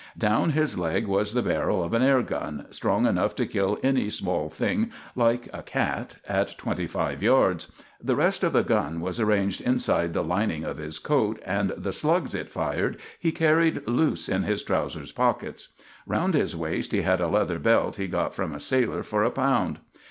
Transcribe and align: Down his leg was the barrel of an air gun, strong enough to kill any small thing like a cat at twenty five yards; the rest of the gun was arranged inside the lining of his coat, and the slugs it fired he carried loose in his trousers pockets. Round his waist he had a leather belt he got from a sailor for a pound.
Down 0.17 0.49
his 0.53 0.79
leg 0.79 1.05
was 1.05 1.35
the 1.35 1.43
barrel 1.43 1.83
of 1.83 1.93
an 1.93 2.01
air 2.01 2.23
gun, 2.23 2.65
strong 2.71 3.05
enough 3.05 3.35
to 3.35 3.45
kill 3.45 3.77
any 3.83 4.09
small 4.09 4.49
thing 4.49 4.91
like 5.15 5.47
a 5.53 5.61
cat 5.61 6.15
at 6.27 6.57
twenty 6.57 6.87
five 6.87 7.21
yards; 7.21 7.71
the 8.01 8.15
rest 8.15 8.43
of 8.43 8.51
the 8.53 8.63
gun 8.63 8.99
was 8.99 9.19
arranged 9.19 9.61
inside 9.61 10.13
the 10.13 10.23
lining 10.23 10.63
of 10.63 10.79
his 10.79 10.97
coat, 10.97 11.39
and 11.45 11.69
the 11.77 11.93
slugs 11.93 12.33
it 12.33 12.49
fired 12.49 12.97
he 13.19 13.31
carried 13.31 13.87
loose 13.87 14.27
in 14.27 14.41
his 14.41 14.63
trousers 14.63 15.11
pockets. 15.11 15.67
Round 16.07 16.33
his 16.33 16.55
waist 16.55 16.93
he 16.93 17.03
had 17.03 17.21
a 17.21 17.27
leather 17.27 17.59
belt 17.59 17.97
he 17.97 18.07
got 18.07 18.33
from 18.33 18.55
a 18.55 18.59
sailor 18.59 19.03
for 19.03 19.23
a 19.23 19.29
pound. 19.29 19.77